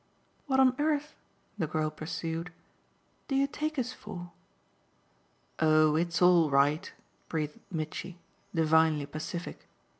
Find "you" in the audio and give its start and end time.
3.35-3.45